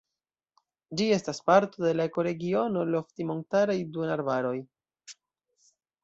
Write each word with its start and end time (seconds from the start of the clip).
Ĝi 0.99 1.05
estas 1.17 1.41
parto 1.49 1.83
de 1.83 1.91
la 1.99 2.07
ekoregiono 2.09 2.85
lofti-montaraj 2.93 3.75
duonarbaroj. 3.97 4.55